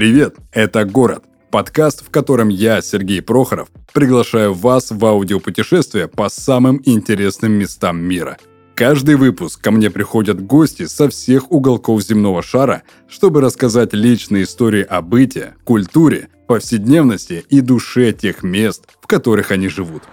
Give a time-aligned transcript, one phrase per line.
[0.00, 6.80] Привет, это «Город»– подкаст, в котором я, Сергей Прохоров, приглашаю вас в аудиопутешествие по самым
[6.86, 8.38] интересным местам мира.
[8.74, 14.82] Каждый выпуск ко мне приходят гости со всех уголков земного шара, чтобы рассказать личные истории
[14.82, 20.04] о быте, культуре, повседневности и душе тех мест, в которых они живут.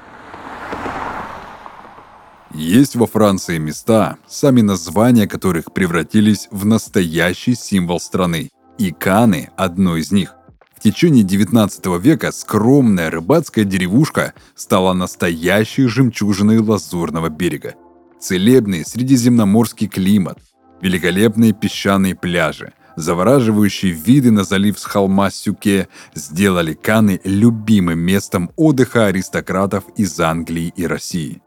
[2.53, 8.49] Есть во Франции места, сами названия которых превратились в настоящий символ страны.
[8.77, 10.35] И Канны– одно из них.
[10.75, 17.73] В течение 19 века скромная рыбацкая деревушка стала настоящей жемчужиной Лазурного берега.
[18.19, 20.37] Целебный средиземноморский климат,
[20.79, 29.07] великолепные песчаные пляжи, завораживающие виды на залив с холма Сюке сделали Канны любимым местом отдыха
[29.07, 31.41] аристократов из Англии и России.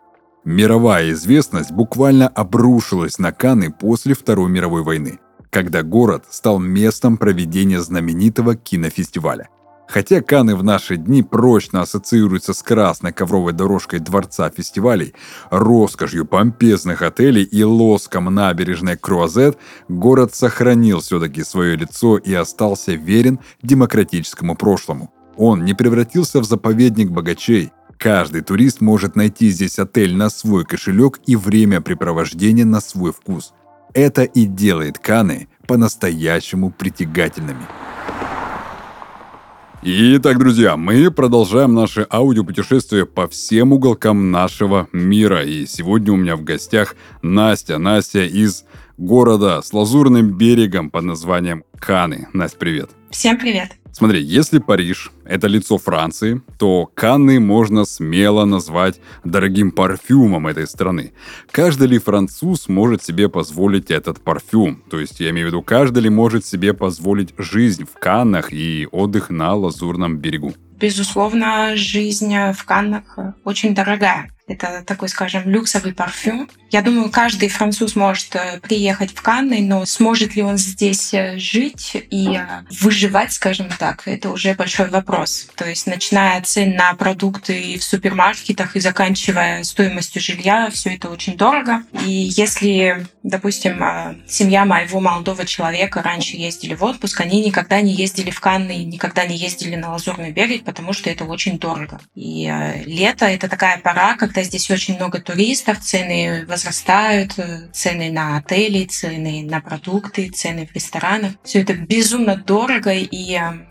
[0.45, 7.80] Мировая известность буквально обрушилась на Канны после Второй мировой войны– когда город стал местом проведения
[7.80, 9.48] знаменитого кинофестиваля.
[9.88, 15.15] Хотя Каны в наши дни прочно ассоциируются с красной ковровой дорожкой дворца фестивалей,
[15.51, 23.40] роскошью помпезных отелей и лоском набережной Круазет, город сохранил все-таки свое лицо и остался верен
[23.64, 25.12] демократическому прошлому.
[25.37, 27.73] Он не превратился в заповедник богачей.
[27.98, 33.52] Каждый турист может найти здесь отель на свой кошелек и времяпрепровождение на свой вкус–
[33.95, 37.66] это и делает Каны по-настоящему притягательными.
[39.82, 45.43] Итак, друзья, мы продолжаем наше аудиопутешествие по всем уголкам нашего мира.
[45.43, 47.79] И сегодня у меня в гостях Настя.
[47.79, 48.66] Настя из
[48.99, 52.29] города с лазурным берегом под названием Каны.
[52.35, 52.91] Настя, привет.
[53.10, 53.79] Всем привет.
[53.93, 61.13] Смотри, если Париж– это лицо Франции, то Канны можно смело назвать дорогим парфюмом этой страны.
[61.51, 64.82] Каждый ли француз может себе позволить этот парфюм?
[64.91, 68.88] То есть, я имею в виду, каждый ли может себе позволить жизнь в Каннах и
[68.91, 70.54] отдых на Лазурном берегу?
[70.78, 74.31] Безусловно, жизнь в Каннах очень дорогая.
[74.50, 76.50] Это такой, скажем, люксовый парфюм.
[76.72, 81.38] Я думаю, каждый француз может э, приехать в Канны, но сможет ли он здесь э,
[81.38, 85.49] жить и э, выживать, скажем так, это уже большой вопрос.
[85.55, 91.11] То есть, начиная от цен на продукты в супермаркетах и заканчивая стоимостью жилья, все это
[91.11, 91.82] очень дорого.
[92.05, 93.81] И если, допустим,
[94.27, 99.27] семья моего молодого человека раньше ездили в отпуск, они никогда не ездили в Канны, никогда
[99.27, 102.00] не ездили на Лазурный берег, потому что это очень дорого.
[102.17, 102.53] И
[102.87, 108.38] лето— это такая пора, когда что здесь очень много туристов, цены возрастают, э, цены на
[108.38, 111.32] отели, цены на продукты, цены в ресторанах.
[111.44, 113.66] Все это безумно дорого, и э,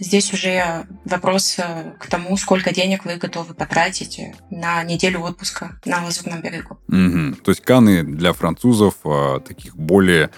[0.00, 4.20] Здесь уже вопрос э, к тому, сколько денег вы готовы потратить
[4.50, 6.78] на неделю отпуска на Лазурном берегу.
[6.88, 7.42] Угу.
[7.44, 8.94] То есть Каны для французов
[9.46, 10.30] таких более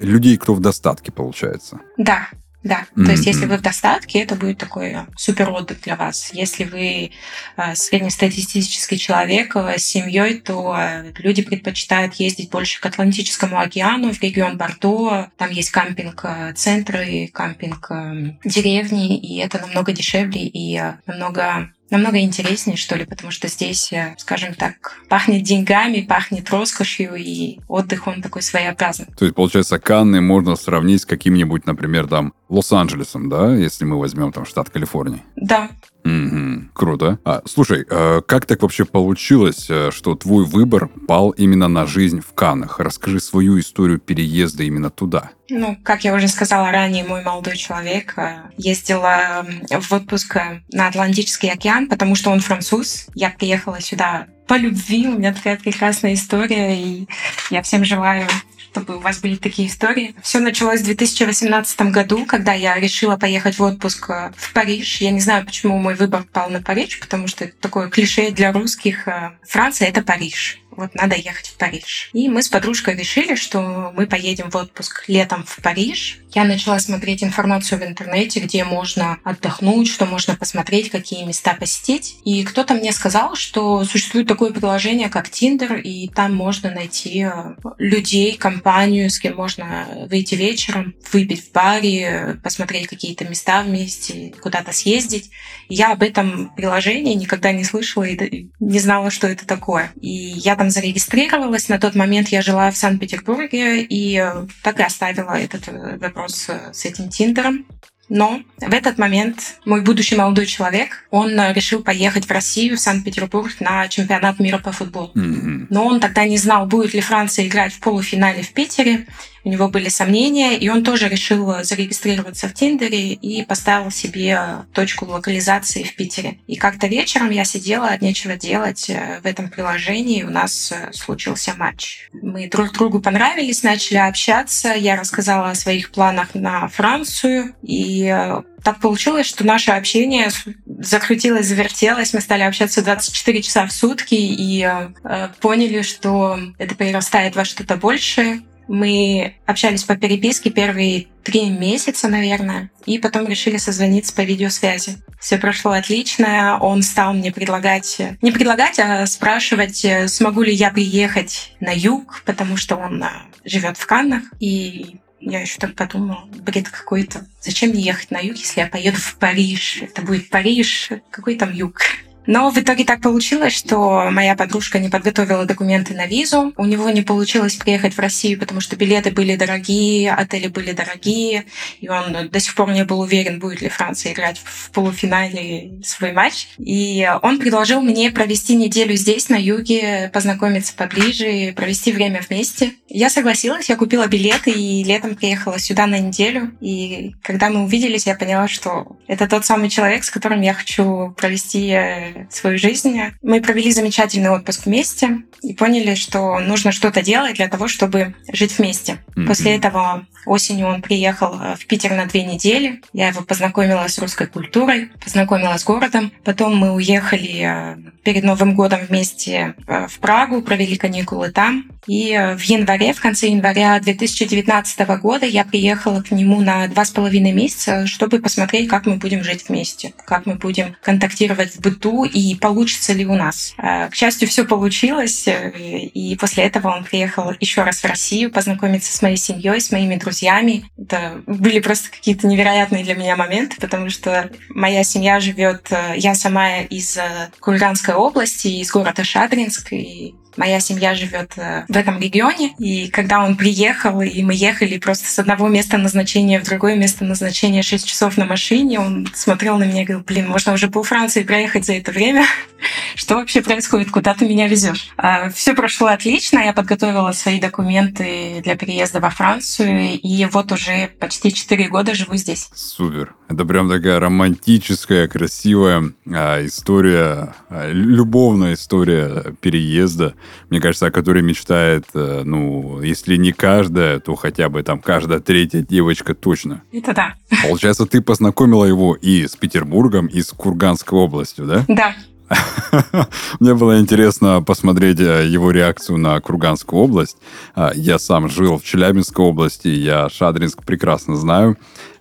[0.00, 1.78] людей, кто в достатке, получается.
[1.96, 2.28] Да,
[2.64, 3.04] да, mm-hmm.
[3.04, 6.30] то есть если вы в достатке, это будет такой супер отдых для вас.
[6.32, 7.10] Если вы
[7.58, 14.14] э, среднестатистический человек э, с семьей, то э, люди предпочитают ездить больше к Атлантическому океану,
[14.14, 15.28] в регион Бордо.
[15.36, 23.30] Там есть кампинг-центры, кампинг-деревни, и это намного дешевле и намного намного интереснее, что ли, потому
[23.30, 29.06] что здесь, э, скажем так, пахнет деньгами, пахнет роскошью, и отдых, он такой своеобразный.
[29.16, 34.32] То есть, получается, Канны можно сравнить с каким-нибудь, например, там, Лос-Анджелесом, да, если мы возьмем
[34.32, 35.22] там штат Калифорния?
[35.36, 35.70] Да,
[36.04, 37.18] Угу, круто.
[37.24, 42.20] А, слушай, э, как так вообще получилось, э, что твой выбор пал именно на жизнь
[42.20, 42.78] в Каннах?
[42.78, 45.30] Расскажи свою историю переезда именно туда.
[45.48, 50.36] Ну, как я уже сказала ранее, мой молодой человек э, ездил в отпуск
[50.72, 53.06] на Атлантический океан, потому что он француз.
[53.14, 57.08] Я приехала сюда по любви, у меня такая прекрасная история, и
[57.50, 58.26] я всем желаю
[58.74, 60.16] чтобы у вас были такие истории.
[60.20, 65.00] Все началось в 2018 году, когда я решила поехать в отпуск э, в Париж.
[65.00, 68.50] Я не знаю, почему мой выбор пал на Париж, потому что это такое клише для
[68.50, 69.06] русских.
[69.06, 72.10] Э, Франция— это Париж вот надо ехать в Париж.
[72.12, 76.18] И мы с подружкой решили, что мы поедем в отпуск летом в Париж.
[76.34, 82.16] Я начала смотреть информацию в интернете, где можно отдохнуть, что можно посмотреть, какие места посетить.
[82.24, 87.54] И кто-то мне сказал, что существует такое приложение, как Tinder, и там можно найти э,
[87.78, 94.72] людей, компанию, с кем можно выйти вечером, выпить в баре, посмотреть какие-то места вместе, куда-то
[94.72, 95.30] съездить.
[95.68, 99.92] Я об этом приложении никогда не слышала и не знала, что это такое.
[100.00, 101.68] И я там зарегистрировалась.
[101.68, 106.48] На тот момент я жила в Санкт-Петербурге и э, так и оставила этот э, вопрос
[106.48, 107.66] э, с этим Тиндером.
[108.10, 113.50] Но в этот момент мой будущий молодой человек, он решил поехать в Россию, в Санкт-Петербург
[113.60, 115.10] на чемпионат мира по футболу.
[115.14, 115.66] Mm-hmm.
[115.70, 119.06] Но он тогда не знал, будет ли Франция играть в полуфинале в Питере.
[119.44, 125.04] У него были сомнения, и он тоже решил зарегистрироваться в Тиндере и поставил себе точку
[125.04, 126.38] локализации в Питере.
[126.46, 130.92] И как-то вечером я сидела от нечего делать э, в этом приложении, у нас э,
[130.92, 132.08] случился матч.
[132.12, 138.42] Мы друг другу понравились, начали общаться, я рассказала о своих планах на Францию, и э,
[138.64, 140.30] так получилось, что наше общение
[140.66, 147.36] закрутилось, завертелось, мы стали общаться 24 часа в сутки и э, поняли, что это перерастает
[147.36, 148.40] во что-то большее.
[148.68, 154.98] Мы общались по переписке первые три месяца, наверное, и потом решили созвониться по видеосвязи.
[155.20, 156.58] Все прошло отлично.
[156.60, 162.56] Он стал мне предлагать, не предлагать, а спрашивать, смогу ли я приехать на юг, потому
[162.56, 163.08] что он э,
[163.44, 164.22] живет в Каннах.
[164.38, 167.26] И я еще так подумала, бред какой-то.
[167.40, 169.80] Зачем мне ехать на юг, если я поеду в Париж?
[169.82, 171.80] Это будет Париж, какой там юг?
[172.26, 176.52] Но в итоге так получилось, что моя подружка не подготовила документы на визу.
[176.56, 181.44] У него не получилось приехать в Россию, потому что билеты были дорогие, отели были дорогие,
[181.80, 186.12] и он до сих пор не был уверен, будет ли Франция играть в полуфинале свой
[186.12, 186.48] матч.
[186.58, 192.72] И он предложил мне провести неделю здесь, на юге, познакомиться поближе, провести время вместе.
[192.88, 196.52] Я согласилась, я купила билеты и летом приехала сюда на неделю.
[196.60, 201.14] И когда мы увиделись, я поняла, что это тот самый человек, с которым я хочу
[201.16, 203.00] провести свою жизнь.
[203.22, 208.58] Мы провели замечательный отпуск вместе и поняли, что нужно что-то делать для того, чтобы жить
[208.58, 208.98] вместе.
[209.16, 209.26] Mm-hmm.
[209.26, 212.80] После этого осенью он приехал э, в Питер на две недели.
[212.92, 216.12] Я его познакомила с русской культурой, познакомила с городом.
[216.24, 221.70] Потом мы уехали э, перед Новым годом вместе э, в Прагу, провели каникулы там.
[221.86, 226.90] И в январе, в конце января 2019 года я приехала к нему на два с
[226.90, 232.04] половиной месяца, чтобы посмотреть, как мы будем жить вместе, как мы будем контактировать в быту
[232.04, 233.54] и получится ли у нас.
[233.58, 239.02] К счастью, все получилось, и после этого он приехал еще раз в Россию познакомиться с
[239.02, 240.70] моей семьей, с моими друзьями друзьями.
[240.78, 246.14] Это были просто какие-то невероятные для меня моменты, потому что моя семья живет, э, я
[246.14, 252.00] сама из э, Курганской области, из города Шадринск, и Моя семья живет э, в этом
[252.00, 256.76] регионе, и когда он приехал, и мы ехали просто с одного места назначения в другое
[256.76, 260.68] место назначения 6 часов на машине, он смотрел на меня и говорил, блин, можно уже
[260.68, 262.26] по Франции проехать за это время.
[262.96, 263.90] Что вообще происходит?
[263.90, 264.90] Куда ты меня везешь?
[264.96, 266.40] А, Все прошло отлично.
[266.40, 272.16] Я подготовила свои документы для переезда во Францию, и вот уже почти 4 года живу
[272.16, 272.48] здесь.
[272.54, 273.14] Супер.
[273.28, 280.14] Это прям такая романтическая, красивая а, история, а, любовная история переезда
[280.50, 285.20] мне кажется, о которой мечтает, э, ну, если не каждая, то хотя бы там каждая
[285.20, 286.62] третья девочка точно.
[286.72, 287.14] Это да.
[287.42, 291.64] Получается, ты познакомила его и с Петербургом, и с Курганской областью, да?
[291.68, 291.94] Да.
[293.40, 297.16] Мне было интересно посмотреть э, его реакцию на Курганскую область.
[297.54, 301.56] А, я сам жил в Челябинской области, я Шадринск прекрасно знаю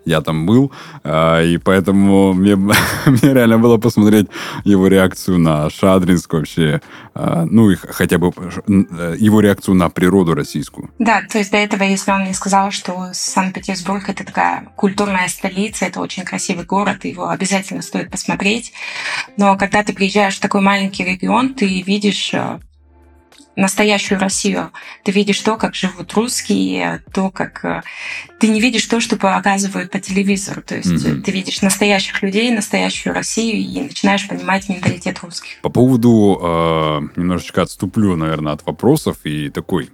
[0.05, 0.71] я там был,
[1.03, 2.55] а, и поэтому мне,
[3.05, 4.27] мне реально было посмотреть
[4.63, 6.81] его реакцию на Шадринск вообще,
[7.13, 10.89] а, ну, и хотя бы э, его реакцию на природу российскую.
[10.99, 15.85] Да, то есть до этого, если он мне сказал, что Санкт-Петербург— это такая культурная столица,
[15.85, 18.73] это очень красивый город, его обязательно стоит посмотреть,
[19.37, 22.59] но когда ты приезжаешь в такой маленький регион, ты видишь э,
[23.55, 24.71] настоящую Россию.
[25.03, 27.63] Ты видишь то, как живут русские, то, как...
[27.63, 27.81] Э,
[28.39, 30.61] ты не видишь то, что показывают по телевизору.
[30.61, 31.21] То есть mm-hmm.
[31.21, 35.61] ты видишь настоящих людей, настоящую Россию и начинаешь понимать менталитет русских.
[35.61, 36.39] По поводу...
[36.41, 39.89] Э, немножечко отступлю, наверное, от вопросов и такой,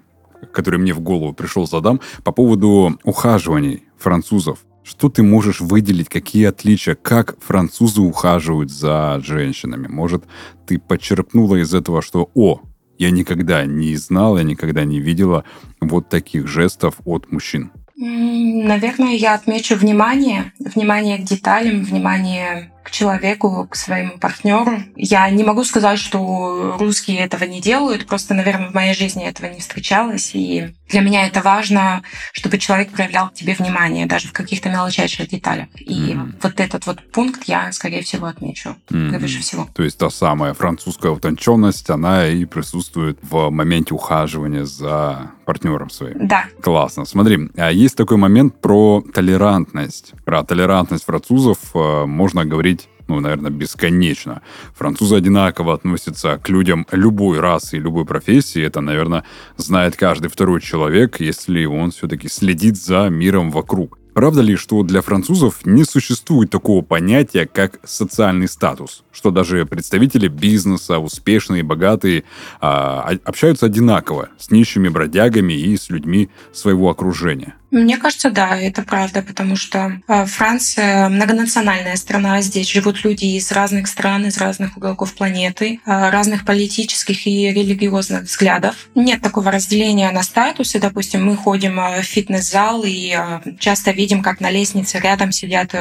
[0.54, 2.00] который мне в голову пришел, задам.
[2.24, 4.60] По поводу ухаживаний французов.
[4.84, 9.88] Что ты можешь выделить, какие отличия, как французы ухаживают за женщинами?
[9.88, 10.24] Может,
[10.66, 12.62] ты почерпнула из этого, что, о,
[13.00, 15.46] я никогда не знала, я никогда не видела
[15.80, 17.72] вот таких жестов от мужчин.
[17.96, 24.80] Наверное, я отмечу внимание, внимание к деталям, внимание к человеку, к своему партнеру.
[24.96, 29.48] Я не могу сказать, что русские этого не делают, просто, наверное, в моей жизни этого
[29.48, 30.32] не встречалось.
[30.34, 32.02] И для меня это важно,
[32.34, 35.68] чтобы человек проявлял к тебе внимание, даже в каких-то мелочайших деталях.
[35.76, 36.34] И mm-hmm.
[36.42, 39.10] вот этот вот пункт я, скорее всего, отмечу mm-hmm.
[39.10, 39.68] превыше всего.
[39.76, 46.28] То есть та самая французская утонченность, она и присутствует в моменте ухаживания за партнером своим.
[46.28, 46.46] Да.
[46.62, 47.06] Классно.
[47.06, 50.14] Смотри, а есть такой момент про толерантность.
[50.26, 52.79] Про толерантность французов э, можно говорить
[53.10, 54.42] ну, наверное, бесконечно.
[54.76, 58.62] Французы одинаково относятся к людям любой расы и любой профессии.
[58.62, 59.24] Это, наверное,
[59.58, 63.98] знает каждый второй человек, если он все-таки следит за миром вокруг.
[64.14, 69.04] правда ли, что для французов не существует такого понятия, как социальный статус?
[69.12, 72.26] Что даже представители бизнеса, успешные, богатые,
[72.60, 77.56] а, общаются одинаково с нищими бродягами и с людьми своего окружения?
[77.72, 83.52] Мне кажется, да, это правда, потому что э, Франция многонациональная страна, здесь живут люди из
[83.52, 88.76] разных стран, из разных уголков планеты, э, разных политических и религиозных взглядов.
[88.96, 90.80] Нет такого разделения на статусы.
[90.80, 93.16] Допустим, мы ходим э, в фитнес-зал и
[93.60, 95.76] часто видим, как на лестнице рядом сидят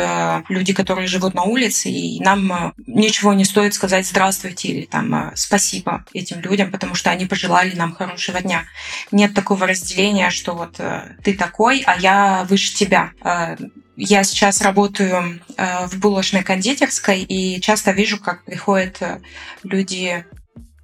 [0.48, 6.04] люди, которые живут на улице, и нам ничего не стоит сказать «здравствуйте» или там «спасибо»
[6.12, 8.64] этим людям, потому что они пожелали нам хорошего дня.
[9.10, 10.80] Нет такого разделения, что вот
[11.22, 13.12] ты такой, а я выше тебя.
[13.22, 13.56] А,
[13.96, 19.20] я сейчас работаю а, в булочной кондитерской и часто вижу, как приходят э,
[19.62, 20.24] люди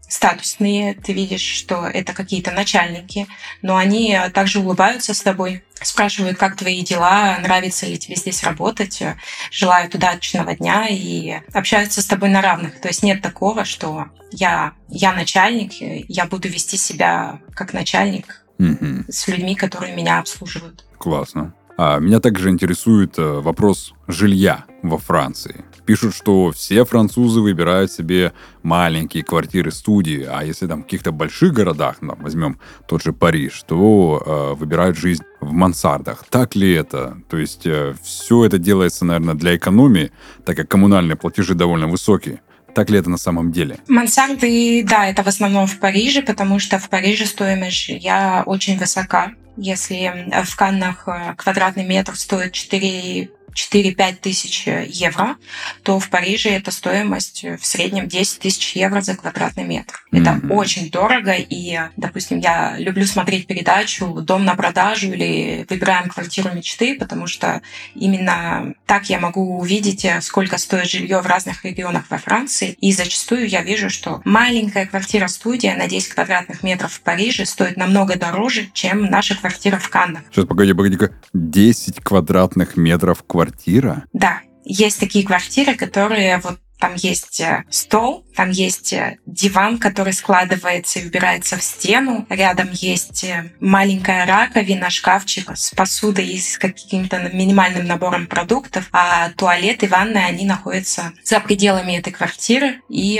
[0.08, 3.26] статусные, ты видишь, что это какие-то начальники,
[3.62, 9.02] но они также улыбаются с тобой, спрашивают, как твои дела, нравится ли тебе здесь работать,
[9.50, 12.80] желают удачного дня и общаются с тобой на равных.
[12.80, 15.72] То есть нет такого, что я, я начальник,
[16.08, 19.04] я буду вести себя как начальник, угу.
[19.08, 20.84] с людьми, которые меня обслуживают.
[20.98, 21.54] Классно.
[21.76, 25.64] А меня также интересует э, вопрос жилья во Франции.
[25.84, 28.32] Пишут, что все французы выбирают себе
[28.62, 32.58] маленькие квартиры-студии, а если там в каких-то больших городах, ну, возьмем
[32.88, 36.24] тот же Париж, то э, выбирают жизнь в мансардах.
[36.30, 37.18] Так ли это?
[37.28, 40.10] То есть э, все это делается, наверное, для экономии,
[40.46, 42.40] так как коммунальные платежи довольно высокие.
[42.74, 43.78] Так ли это на самом деле?
[43.88, 49.32] Мансарды, да, это в основном в Париже, потому что в Париже стоимость жилья очень высока.
[49.56, 55.36] Если в Каннах э, квадратный метр стоит 4 4-5 тысяч евро,
[55.82, 60.04] то в Париже эта стоимость в среднем 10 тысяч евро за квадратный метр.
[60.10, 60.20] Mm-hmm.
[60.20, 66.50] Это очень дорого, и, допустим, я люблю смотреть передачу «Дом на продажу» или «Выбираем квартиру
[66.52, 67.62] мечты», потому что
[67.94, 73.48] именно так я могу увидеть, сколько стоит жилье в разных регионах во Франции, и зачастую
[73.48, 79.04] я вижу, что маленькая квартира-студия на 10 квадратных метров в Париже стоит намного дороже, чем
[79.04, 80.22] наша квартира в Каннах.
[80.32, 81.12] Сейчас, погоди, погоди-ка.
[81.32, 84.04] 10 квадратных метров квартира квартира?
[84.12, 90.12] Да, есть такие квартиры, которые вот там есть э, стол, там есть э, диван, который
[90.12, 92.26] складывается и убирается в стену.
[92.28, 98.90] Рядом есть э, маленькая раковина, шкафчик с посудой и с каким-то минимальным набором продуктов.
[98.92, 102.82] А туалет и ванная, они находятся за пределами этой квартиры.
[102.90, 103.18] И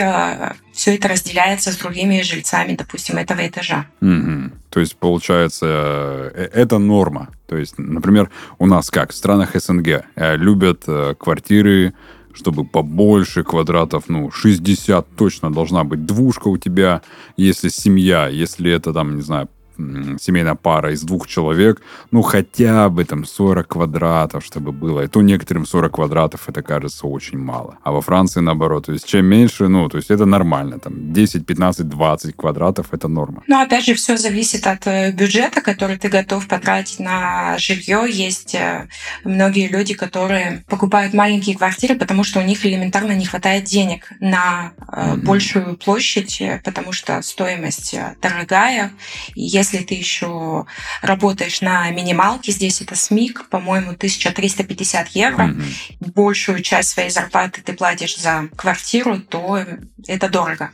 [0.74, 3.86] все это разделяется с другими жильцами, допустим, этого этажа.
[4.02, 4.52] Mm-hmm.
[4.68, 7.30] То есть, получается, это норма.
[7.46, 8.28] То есть, например,
[8.58, 9.12] у нас как?
[9.12, 10.84] В странах СНГ любят
[11.18, 11.94] квартиры
[12.34, 17.02] чтобы побольше квадратов, ну, 60 точно должна быть двушка у тебя,
[17.36, 23.04] если семья, если это там, не знаю, семейная пара из двух человек, ну, хотя бы
[23.04, 25.02] там 40 квадратов, чтобы было.
[25.02, 27.78] И то некоторым 40 квадратов это кажется очень мало.
[27.82, 28.86] А во Франции наоборот.
[28.86, 30.78] То есть чем меньше, ну, то есть это нормально.
[30.78, 33.42] Там 10, 15, 20 квадратов это норма.
[33.46, 38.04] Ну, опять же, все зависит от э, бюджета, который ты готов потратить на жилье.
[38.08, 38.88] Есть э,
[39.24, 44.72] многие люди, которые покупают маленькие квартиры, потому что у них элементарно не хватает денег на
[44.78, 45.16] mm-hmm.
[45.22, 48.92] большую площадь, потому что стоимость дорогая.
[49.34, 50.66] И если ты еще
[51.00, 56.12] работаешь на минималке, здесь это СМИК, по-моему, 1350 евро, mm-hmm.
[56.14, 59.64] большую часть своей зарплаты ты платишь за квартиру, то
[60.06, 60.70] это дорого.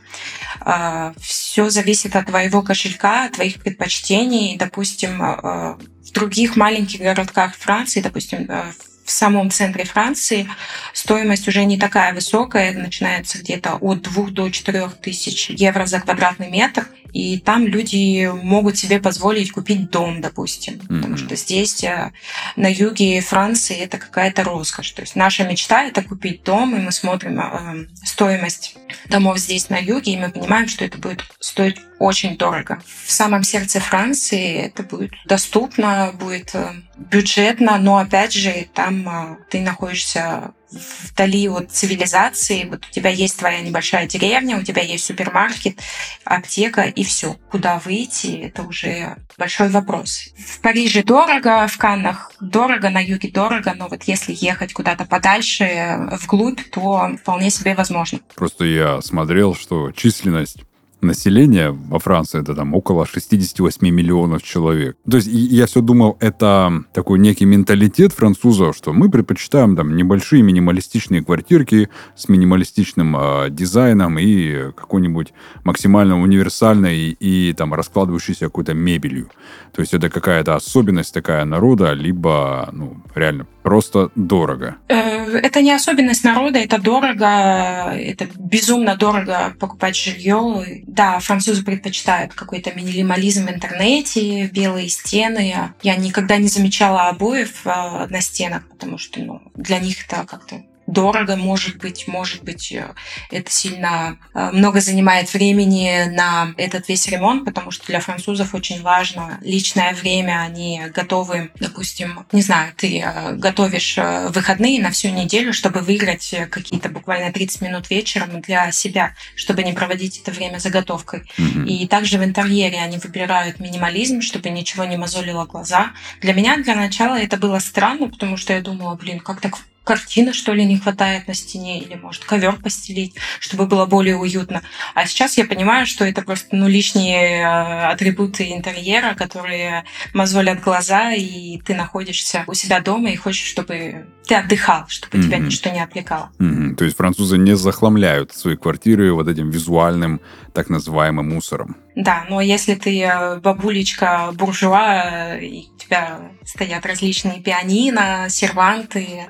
[0.59, 4.57] А, Все зависит от твоего кошелька, от твоих предпочтений.
[4.57, 8.71] Допустим, а, в других маленьких городках Франции, допустим, а,
[9.05, 10.47] в самом центре Франции
[10.93, 16.49] стоимость уже не такая высокая, начинается где-то от 2 до 4 тысяч евро за квадратный
[16.49, 16.87] метр.
[17.13, 20.75] И там люди могут себе позволить купить дом, допустим.
[20.75, 20.97] Mm-hmm.
[20.97, 22.11] Потому что здесь, э,
[22.55, 24.91] на юге Франции, это какая-то роскошь.
[24.91, 28.77] То есть наша мечта— это купить дом, и мы смотрим э, стоимость
[29.09, 32.81] домов здесь, на юге, и мы понимаем, что это будет стоить очень дорого.
[33.05, 36.73] В самом сердце Франции это будет доступно, будет э,
[37.09, 42.65] бюджетно, но опять же там э, ты находишься вдали от цивилизации.
[42.65, 45.79] Вот у тебя есть твоя небольшая деревня, у тебя есть супермаркет,
[46.23, 47.35] аптека и все.
[47.49, 50.29] Куда выйти, это уже большой вопрос.
[50.37, 56.07] В Париже дорого, в Каннах дорого, на юге дорого, но вот если ехать куда-то подальше,
[56.21, 58.19] вглубь, то вполне себе возможно.
[58.35, 60.63] Просто я смотрел, что численность
[61.03, 64.97] населения во Франции это там около 68 миллионов человек.
[65.09, 70.43] То есть я все думал, это такой некий менталитет французов, что мы предпочитаем там небольшие
[70.43, 78.73] минималистичные квартирки с минималистичным э, дизайном и какой-нибудь максимально универсальной и, и там раскладывающейся какой-то
[78.73, 79.29] мебелью.
[79.73, 84.77] То есть это какая-то особенность такая народа, либо ну реально просто дорого.
[84.87, 90.83] Э, это не особенность народа, это дорого, это безумно дорого покупать жилье.
[90.87, 95.53] Да, французы предпочитают какой-то минимализм в интернете, белые стены.
[95.81, 100.63] Я никогда не замечала обоев э, на стенах, потому что ну, для них это как-то
[100.91, 102.93] дорого, может быть, может быть, э,
[103.31, 108.81] это сильно э, много занимает времени на этот весь ремонт, потому что для французов очень
[108.81, 113.97] важно личное время, они готовы, допустим, не знаю, ты э, готовишь
[114.29, 119.73] выходные на всю неделю, чтобы выиграть какие-то буквально 30 минут вечером для себя, чтобы не
[119.73, 121.23] проводить это время заготовкой.
[121.37, 121.67] Mm-hmm.
[121.67, 125.91] И также в интерьере они выбирают минимализм, чтобы ничего не мозолило глаза.
[126.21, 130.33] Для меня для начала это было странно, потому что я думала, блин, как так картины,
[130.33, 134.61] что ли, не хватает на стене, или, может, ковер постелить, чтобы было более уютно.
[134.93, 139.83] А сейчас я понимаю, что это просто ну, лишние э, атрибуты интерьера, которые
[140.13, 145.23] мозолят глаза, и ты находишься у себя дома и хочешь, чтобы ты отдыхал, чтобы mm-hmm.
[145.23, 146.31] тебя ничто не отвлекало.
[146.39, 146.75] Mm-hmm.
[146.75, 150.21] То есть французы не захламляют свои квартиры вот этим визуальным
[150.53, 151.77] так называемым мусором.
[152.01, 159.27] Да, но если ты э, бабулечка буржуа, и у тебя стоят различные пианино, серванты,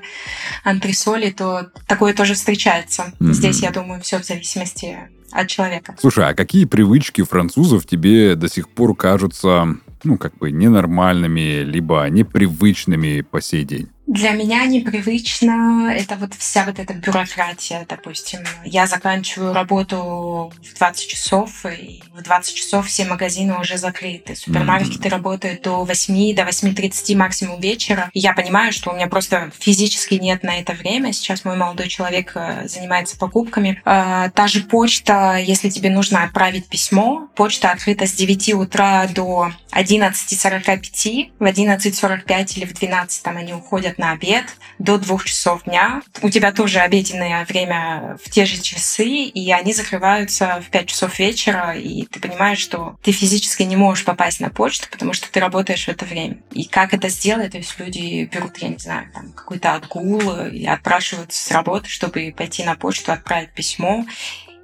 [0.64, 3.12] антресоли, то такое тоже встречается.
[3.20, 3.32] Mm-hmm.
[3.32, 4.98] Здесь, я думаю, все в зависимости
[5.30, 5.96] от человека.
[6.00, 12.06] Слушай, а какие привычки французов тебе до сих пор кажутся, ну, как бы ненормальными, либо
[12.08, 13.88] непривычными по сей день?
[14.12, 18.40] Для меня непривычно это вот вся вот эта бюрократия, допустим.
[18.62, 24.36] Я заканчиваю работу в 20 часов, и в 20 часов все магазины уже закрыты.
[24.36, 25.10] Супермаркеты mm-hmm.
[25.10, 28.10] работают до 8, до 8.30 максимум вечера.
[28.12, 31.14] И я понимаю, что у меня просто физически нет на это время.
[31.14, 33.80] Сейчас мой молодой человек э, занимается покупками.
[33.86, 39.52] А, та же почта, если тебе нужно отправить письмо, почта открыта с 9 утра до
[39.70, 41.32] 11.45.
[41.38, 44.44] В 11.45 или в 12 там они уходят на обед
[44.78, 46.02] до двух часов дня.
[46.22, 51.18] У тебя тоже обеденное время в те же часы, и они закрываются в 5 часов
[51.20, 55.38] вечера, и ты понимаешь, что ты физически не можешь попасть на почту, потому что ты
[55.38, 56.38] работаешь в это время.
[56.50, 57.52] И как это сделать?
[57.52, 62.34] То есть люди берут, я не знаю, там, какой-то отгул и отпрашиваются с работы, чтобы
[62.36, 64.04] пойти на почту, отправить письмо.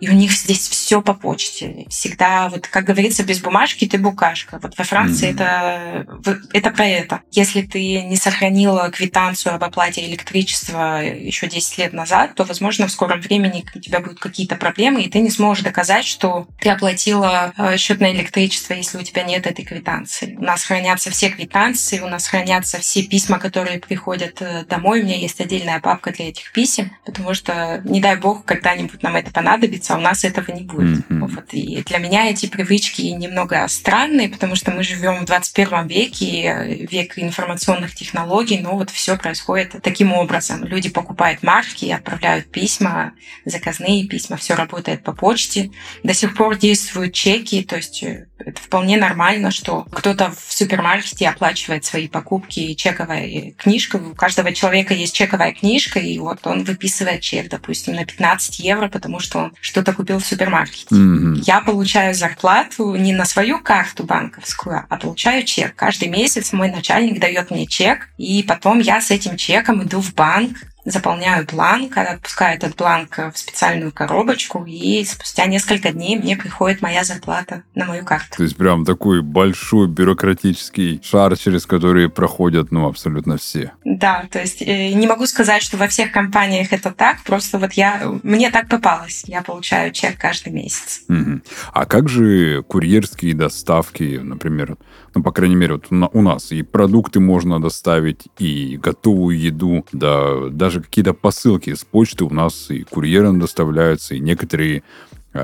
[0.01, 1.87] И у них здесь все по почте.
[1.89, 4.59] Всегда, вот как говорится, без бумажки ты букашка.
[4.63, 6.21] Вот во Франции mm-hmm.
[6.23, 7.23] это, это про это.
[7.33, 12.93] Если ты не сохранила квитанцию об оплате электричества еще 10 лет назад, то, возможно, в
[12.93, 17.53] скором времени у тебя будут какие-то проблемы, и ты не сможешь доказать, что ты оплатила
[17.57, 20.37] э, счет на электричество, если у тебя нет этой квитанции.
[20.39, 25.01] У нас хранятся все квитанции, у нас хранятся все письма, которые приходят э, домой.
[25.01, 29.17] У меня есть отдельная папка для этих писем, потому что, не дай бог, когда-нибудь нам
[29.17, 31.05] это понадобится, а у нас этого не будет.
[31.09, 31.19] Mm-hmm.
[31.19, 31.45] Вот.
[31.53, 37.19] И для меня эти привычки немного странные, потому что мы живем в 21 веке, век
[37.19, 40.65] информационных технологий, но вот все происходит таким образом.
[40.65, 43.13] Люди покупают марки, отправляют письма,
[43.45, 45.71] заказные письма, все работает по почте.
[46.03, 51.29] До сих пор действуют чеки, то есть э, это вполне нормально, что кто-то в супермаркете
[51.29, 54.01] оплачивает свои покупки чековой книжкой.
[54.01, 58.89] У каждого человека есть чековая книжка, и вот он выписывает чек, допустим, на 15 евро,
[58.89, 60.95] потому что он что-то купил в супермаркете.
[60.95, 61.43] Mm-hmm.
[61.47, 65.75] Я получаю зарплату не на свою карту банковскую, а получаю чек.
[65.75, 70.15] Каждый месяц мой начальник дает мне чек, и потом я с этим чеком иду в
[70.15, 70.57] банк,
[70.91, 77.05] заполняю бланк, отпускаю этот бланк в специальную коробочку, и спустя несколько дней мне приходит моя
[77.05, 78.37] зарплата на мою карту.
[78.37, 83.73] То есть прям такой большой бюрократический шар, через который проходят, ну, абсолютно все.
[83.85, 87.73] Да, то есть э, не могу сказать, что во всех компаниях это так, просто вот
[87.75, 89.25] я, мне так попалось.
[89.27, 91.03] Я получаю чек каждый месяц.
[91.09, 91.41] Угу.
[91.73, 94.77] А как же курьерские доставки, например,
[95.19, 96.53] ну, по крайней мере, вот у нас.
[96.53, 102.71] И продукты можно доставить, и готовую еду, да, даже какие-то посылки с почты у нас
[102.71, 104.85] и курьером доставляются, и некоторые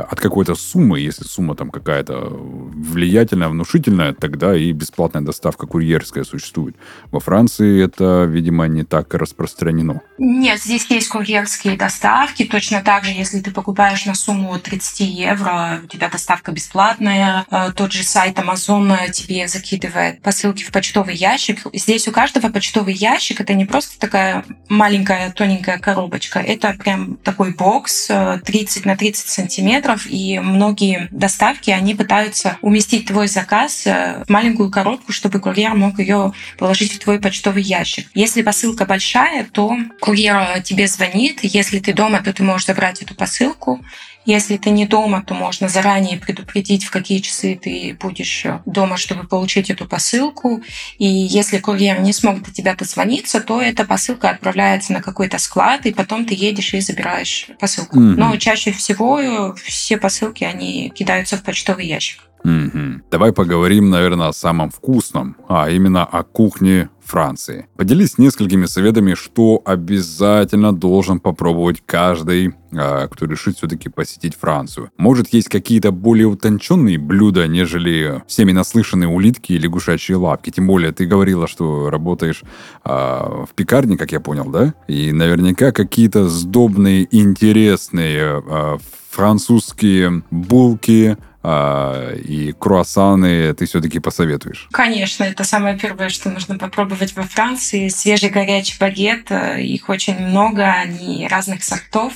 [0.02, 6.76] от какой-то суммы, если сумма там какая-то влиятельная, внушительная, тогда и бесплатная доставка курьерская существует.
[7.10, 10.00] Во Франции это, видимо, не так распространено.
[10.18, 12.44] Нет, здесь есть курьерские доставки.
[12.44, 17.46] Точно так же, если ты покупаешь на сумму 30 евро, у тебя доставка бесплатная.
[17.50, 21.60] Э, тот же сайт Amazon тебе закидывает посылки в почтовый ящик.
[21.72, 27.54] Здесь у каждого почтовый ящик это не просто такая маленькая тоненькая коробочка, это прям такой
[27.54, 28.08] бокс
[28.44, 34.24] 30 э, на 30 сантиметров километров, и многие доставки, они пытаются уместить твой заказ в
[34.28, 38.08] маленькую коробку, чтобы курьер мог ее положить в твой почтовый ящик.
[38.14, 41.40] Если посылка большая, то курьер тебе звонит.
[41.42, 43.84] Если ты дома, то ты можешь забрать эту посылку
[44.24, 49.26] если ты не дома, то можно заранее предупредить, в какие часы ты будешь дома, чтобы
[49.26, 50.62] получить эту посылку.
[50.98, 55.86] И если курьер не смог до тебя дозвониться, то эта посылка отправляется на какой-то склад,
[55.86, 57.98] и потом ты едешь и забираешь посылку.
[57.98, 58.14] Mm-hmm.
[58.16, 62.20] Но чаще всего все посылки, они кидаются в почтовый ящик.
[62.44, 63.00] Угу.
[63.10, 67.66] Давай поговорим, наверное, о самом вкусном, а именно о кухне Франции.
[67.76, 74.90] Поделись несколькими советами, что обязательно должен попробовать каждый, а, кто решит все-таки посетить Францию.
[74.96, 80.50] Может, есть какие-то более утонченные блюда, нежели всеми наслышанные улитки и лягушачьи лапки.
[80.50, 82.42] Тем более, ты говорила, что работаешь
[82.82, 84.74] а, в пекарне, как я понял, да?
[84.88, 88.78] И наверняка какие-то сдобные, интересные а,
[89.10, 94.66] французские булки, а, и круассаны ты все-таки посоветуешь?
[94.72, 97.88] Конечно, это самое первое, что нужно попробовать во Франции.
[97.88, 102.14] Свежий горячий багет, э, их очень много, они разных сортов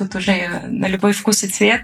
[0.00, 1.82] тут уже на любой вкус и цвет.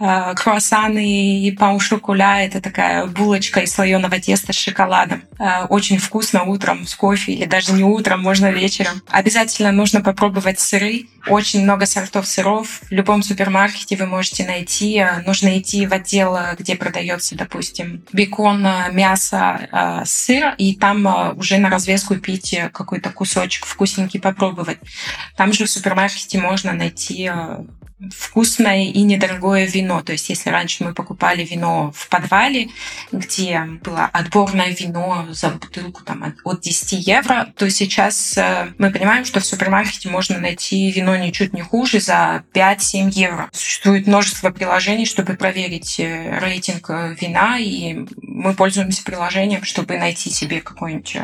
[0.00, 5.22] Э, круассаны и пау шоколя— это такая булочка из слоеного теста с шоколадом.
[5.40, 9.02] Э, очень вкусно утром с кофе или даже не утром, можно вечером.
[9.08, 11.06] Обязательно нужно попробовать сыры.
[11.26, 12.80] Очень много сортов сыров.
[12.88, 14.98] В любом супермаркете вы можете найти.
[14.98, 21.70] Э, нужно идти в отдел, где продается, допустим, бекон, мясо, сыр, и там уже на
[21.70, 24.78] развес купить какой-то кусочек вкусненький попробовать.
[25.36, 27.77] Там же в супермаркете можно найти um,
[28.14, 30.02] вкусное и недорогое вино.
[30.02, 32.68] То есть если раньше мы покупали вино в подвале,
[33.10, 39.24] где было отборное вино за бутылку там, от 10 евро, то сейчас э, мы понимаем,
[39.24, 43.48] что в супермаркете можно найти вино ничуть не хуже за 5-7 евро.
[43.52, 50.30] Существует множество приложений, чтобы проверить э, рейтинг э, вина, и мы пользуемся приложением, чтобы найти
[50.30, 51.16] себе какое-нибудь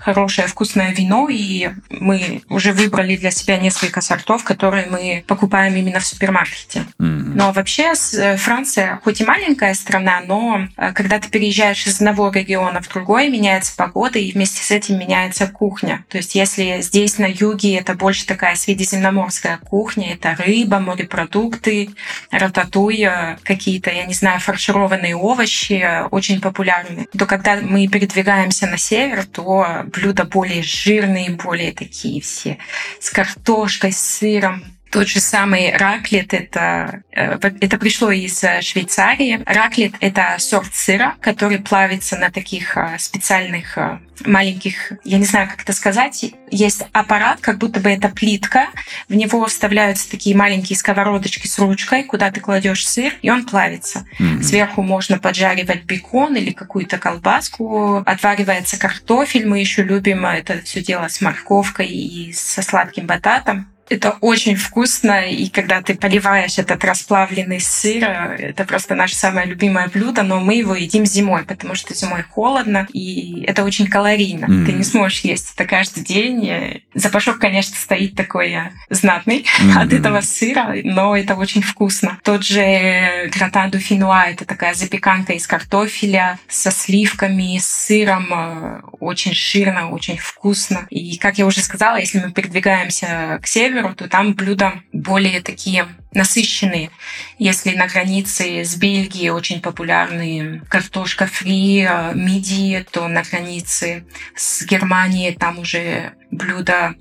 [0.00, 6.00] хорошее вкусное вино, и мы уже выбрали для себя несколько сортов, которые мы покупаем именно
[6.00, 6.84] в супермаркете.
[6.98, 7.32] Mm-hmm.
[7.34, 12.30] Но вообще э, Франция, хоть и маленькая страна, но э, когда ты переезжаешь из одного
[12.30, 16.04] региона в другой, меняется погода, и вместе с этим меняется кухня.
[16.08, 21.90] То есть если здесь на юге это больше такая средиземноморская кухня, это рыба, морепродукты,
[22.30, 28.76] рататуй, э, какие-то, я не знаю, фаршированные овощи, очень популярны, то когда мы передвигаемся на
[28.76, 32.58] север, то блюда более жирные, более такие все
[33.00, 39.42] с картошкой, с сыром, тот же самый раклет, это, э, это пришло из э, Швейцарии.
[39.44, 43.78] Раклет— это сорт сыра, который плавится на таких э, специальных
[44.26, 48.68] маленьких, я не знаю, как это сказать, есть аппарат, как будто бы это плитка,
[49.08, 54.06] в него вставляются такие маленькие сковородочки с ручкой, куда ты кладешь сыр, и он плавится.
[54.18, 54.42] Mm-hmm.
[54.42, 61.08] Сверху можно поджаривать бекон или какую-то колбаску, отваривается картофель, мы еще любим это все дело
[61.08, 63.68] с морковкой и со сладким бататом.
[63.88, 69.88] Это очень вкусно, и когда ты поливаешь этот расплавленный сыр, это просто наше самое любимое
[69.88, 74.46] блюдо, но мы его едим зимой, потому что зимой холодно, и это очень калорийно.
[74.46, 74.66] Mm.
[74.66, 76.82] Ты не сможешь есть это каждый день.
[76.94, 79.78] Запашок, конечно, стоит такой э, знатный mm-hmm.
[79.78, 82.18] от этого сыра, но это очень вкусно.
[82.22, 88.80] Тот же гратан ду финуа, это такая запеканка из картофеля со сливками, с сыром, э,
[89.00, 90.86] очень жирно, очень вкусно.
[90.90, 95.40] И, как я уже сказала, если мы передвигаемся к северу, северу, то там блюда более
[95.40, 96.90] такие насыщенные.
[97.38, 104.64] Если на границе с Бельгией очень популярны картошка фри, э, мидии, то на границе с
[104.64, 106.94] Германией там уже блюда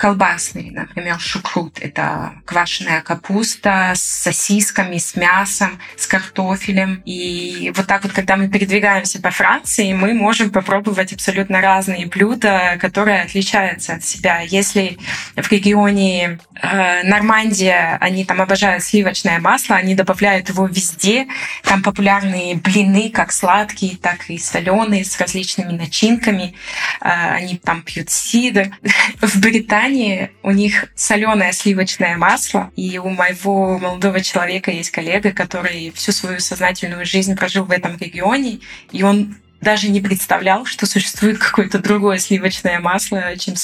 [0.00, 1.78] колбасные, например, шукрут.
[1.78, 7.02] Это квашеная капуста с сосисками, с мясом, с картофелем.
[7.04, 12.78] И вот так вот, когда мы передвигаемся по Франции, мы можем попробовать абсолютно разные блюда,
[12.80, 14.40] которые отличаются от себя.
[14.40, 14.96] Если
[15.36, 21.26] в регионе э, Нормандия, они там обожают сливочное масло, они добавляют его везде.
[21.62, 26.54] Там популярные блины, как сладкие, так и соленые, с различными начинками.
[27.02, 28.70] Э, они там пьют сидр.
[29.20, 35.32] В Британии Британии у них соленое сливочное масло, и у моего молодого человека есть коллега,
[35.32, 38.60] который всю свою сознательную жизнь прожил в этом регионе,
[38.92, 43.56] и он даже не представлял, что существует какое-то другое сливочное масло, чем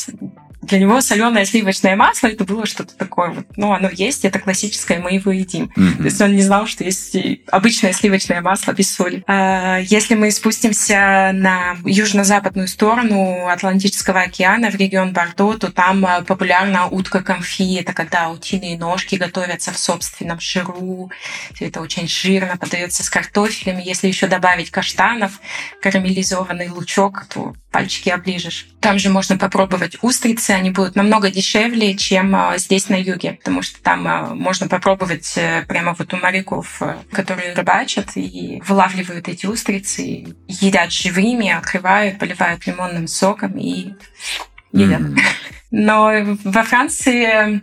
[0.66, 3.46] для него соленое сливочное масло это было что-то такое вот.
[3.56, 5.70] Ну, оно есть, это классическое, мы его едим.
[5.76, 5.96] Mm-hmm.
[5.96, 7.16] То есть он не знал, что есть
[7.50, 9.22] обычное сливочное масло без соли.
[9.26, 16.22] А, если мы спустимся на южно-западную сторону Атлантического океана, в регион Бордо, то там а,
[16.22, 17.76] популярна утка конфи.
[17.76, 21.10] Это когда утиные ножки готовятся в собственном жиру.
[21.54, 23.78] Все это очень жирно, подается с картофелем.
[23.78, 25.40] Если еще добавить каштанов,
[25.80, 28.68] карамелизованный лучок, то пальчики оближешь.
[28.80, 33.60] Там же можно попробовать устрицы, они будут намного дешевле, чем а, здесь на юге, потому
[33.60, 39.28] что там а, можно попробовать э, прямо вот у моряков, э, которые рыбачат и вылавливают
[39.28, 43.92] эти устрицы, едят живыми, открывают, поливают лимонным соком и
[44.72, 45.02] едят.
[45.02, 45.18] Mm.
[45.70, 47.60] Но во Франции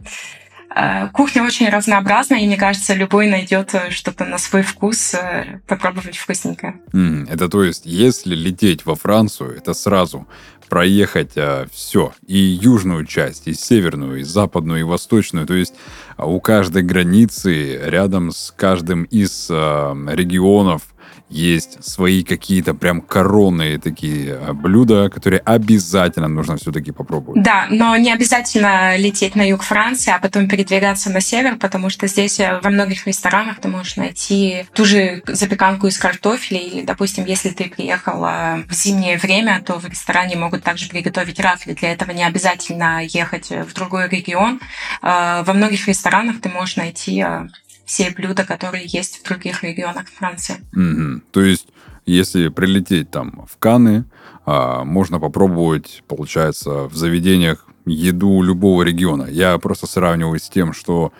[1.14, 6.18] кухня очень разнообразная, и мне кажется, любой найдет э, что-то на свой вкус, э, попробовать
[6.18, 6.76] вкусненькое.
[6.94, 10.28] Mm, это то есть, если лететь во Францию, это сразу
[10.74, 15.46] проехать а, все, и южную часть, и северную, и западную, и восточную.
[15.46, 15.76] То есть
[16.18, 20.82] а, у каждой границы, рядом с каждым из а, регионов
[21.30, 27.42] есть свои какие-то прям коронные такие а, блюда, которые обязательно нужно все-таки попробовать.
[27.42, 32.08] Да, но не обязательно лететь на юг Франции, а потом передвигаться на север, потому что
[32.08, 37.26] здесь э, во многих ресторанах ты можешь найти ту же запеканку из картофеля, или, допустим,
[37.26, 41.74] если ты приехала в зимнее время, то в ресторане могут также приготовить рафли.
[41.74, 44.60] Для этого не обязательно ехать в другой регион.
[45.02, 47.48] Э, во многих ресторанах ты можешь найти э,
[47.86, 50.56] все блюда, которые есть в других регионах Франции.
[50.76, 51.22] Mm-hmm.
[51.32, 51.68] То есть,
[52.06, 54.06] если прилететь там в Каны,
[54.46, 59.28] а, можно попробовать, получается, в заведениях еду любого региона.
[59.30, 61.12] Я просто сравниваю с тем, что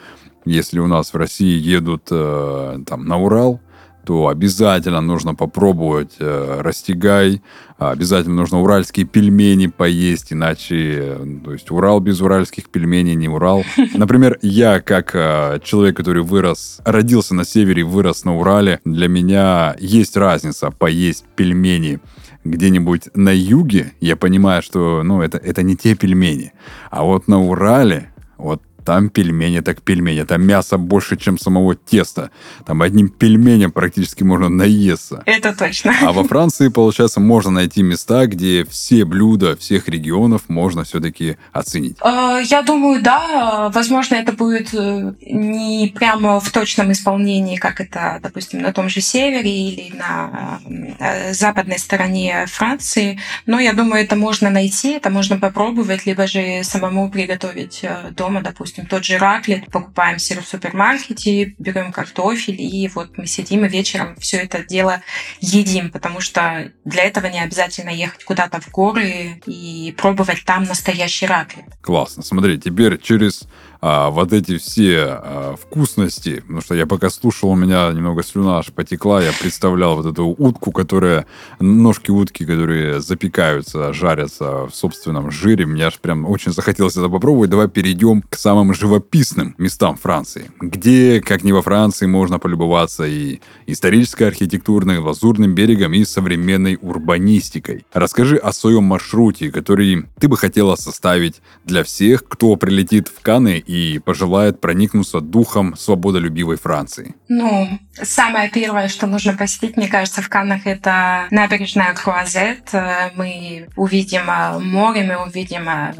[0.46, 3.62] если у нас в России едут э, там на Урал,
[4.06, 7.42] то обязательно нужно попробовать э, растягай,
[7.78, 13.64] обязательно нужно уральские пельмени поесть, иначе, э, то есть Урал без уральских пельменей не Урал.
[13.94, 19.76] Например, я как э, человек, который вырос, родился на севере, вырос на Урале, для меня
[19.80, 22.00] есть разница поесть пельмени
[22.44, 26.52] где-нибудь на юге, я понимаю, что ну, это, это не те пельмени.
[26.92, 30.24] А вот на Урале, вот там пельмени так пельмени.
[30.24, 32.32] Там мясо больше, чем самого теста.
[32.66, 35.24] Там одним пельменем практически можно наесться.
[35.26, 35.94] Это точно.
[36.02, 41.98] А во Франции, получается, можно найти места, где все блюда всех регионов можно все-таки оценить.
[42.02, 43.70] А, я думаю, да.
[43.74, 49.02] Возможно, это будет э, не прямо в точном исполнении, как это, допустим, на том же
[49.02, 50.60] севере или на
[51.00, 53.20] э, западной стороне Франции.
[53.46, 58.42] Но я думаю, это можно найти, это можно попробовать, либо же самому приготовить э, дома,
[58.42, 63.66] допустим допустим, тот же раклет, покупаем сыр в супермаркете, берем картофель, и вот мы сидим
[63.66, 65.02] и вечером все это дело
[65.40, 71.28] едим, потому что для этого не обязательно ехать куда-то в горы и пробовать там настоящий
[71.28, 71.66] раклет.
[71.82, 72.24] Классно.
[72.24, 73.48] Смотри, теперь через
[73.86, 78.60] а, вот эти все а, вкусности, потому что я пока слушал, у меня немного слюна
[78.60, 81.26] аж потекла, я представлял вот эту утку, которая,
[81.60, 87.50] ножки утки, которые запекаются, жарятся в собственном жире, мне аж прям очень захотелось это попробовать.
[87.50, 93.42] Давай перейдем к самым живописным местам Франции, где, как не во Франции, можно полюбоваться и
[93.68, 97.86] исторической архитектурной, лазурным берегом и современной урбанистикой.
[97.92, 103.62] Расскажи о своем маршруте, который ты бы хотела составить для всех, кто прилетит в Каны
[104.00, 107.16] пожелает проникнуться духом свободолюбивой Франции?
[107.28, 112.74] Ну, самое первое, что нужно посетить, мне кажется, в Каннах, это набережная Круазет.
[112.74, 115.94] Э, мы увидим э, море, мы увидим э,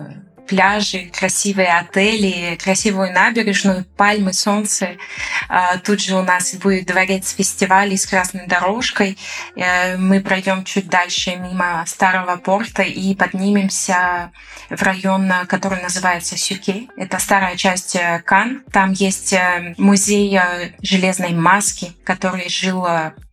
[0.48, 4.98] пляжи, красивые отели, красивую набережную, пальмы, солнце.
[5.50, 9.18] А, тут же у нас будет дворец фестивалей с красной дорожкой.
[9.56, 14.32] Э, мы пройдем чуть дальше мимо старого порта и поднимемся
[14.70, 16.88] в район, который называется Сюке.
[16.98, 18.64] Это старая часть э, Кан.
[18.72, 20.40] Там есть э, музей
[20.82, 22.86] железной маски, который жил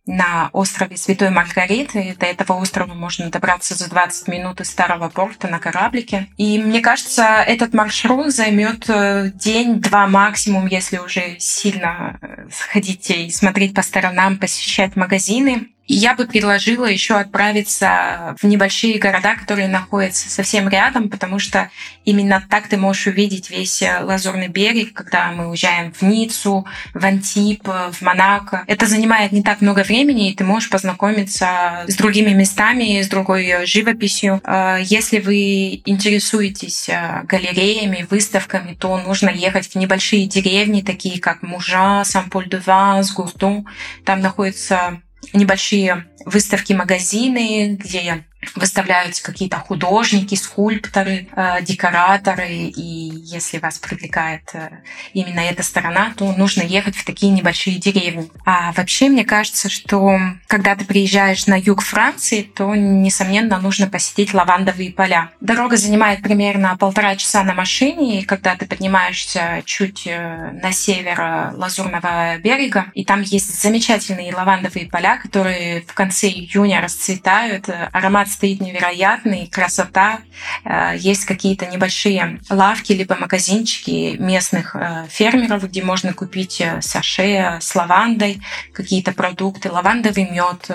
[0.05, 2.15] на острове Святой Маргариты.
[2.19, 6.27] До этого острова можно добраться за 20 минут из старого порта на кораблике.
[6.37, 13.29] И мне кажется, этот маршрут займет э, день-два максимум, если уже сильно э, сходить и
[13.29, 15.67] смотреть по сторонам, посещать магазины.
[15.87, 21.69] Я бы предложила еще отправиться в небольшие города, которые находятся совсем рядом, потому что
[22.05, 27.03] именно так ты можешь увидеть весь э, Лазурный берег, когда мы уезжаем в Ниццу, в
[27.03, 28.63] Антип, в Монако.
[28.67, 33.47] Это занимает не так много времени, и ты можешь познакомиться с другими местами, с другой
[33.47, 34.39] э, живописью.
[34.45, 36.89] Э, если вы интересуетесь
[37.23, 43.65] галереями, выставками, то нужно ехать в небольшие деревни, такие как Мужа, Сан-Поль-де-Ванс, Гуртон.
[44.05, 45.01] Там находится
[45.33, 48.23] небольшие выставки, магазины, где
[48.55, 54.69] выставляются какие-то художники, скульпторы, э, декораторы, и если вас привлекает э,
[55.13, 58.29] именно эта сторона, то нужно ехать в такие небольшие деревни.
[58.45, 64.33] А вообще, мне кажется, что когда ты приезжаешь на юг Франции, то, несомненно, нужно посетить
[64.33, 65.29] лавандовые поля.
[65.39, 71.53] Дорога занимает примерно полтора часа на машине, и когда ты поднимаешься чуть э, на север
[71.53, 78.61] Лазурного берега, и там есть замечательные лавандовые поля, которые в конце июня расцветают, аромат стоит
[78.61, 80.19] невероятный, красота.
[80.63, 87.57] Э, есть какие-то небольшие лавки либо магазинчики местных э, фермеров, где можно купить э, саше
[87.61, 88.41] с лавандой,
[88.73, 90.69] какие-то продукты, лавандовый мед,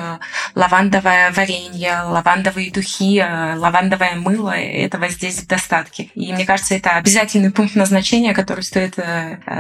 [0.55, 4.57] лавандовое варенье, лавандовые духи, лавандовое мыло.
[4.57, 6.11] Этого здесь в достатке.
[6.15, 8.99] И мне кажется, это обязательный пункт назначения, который стоит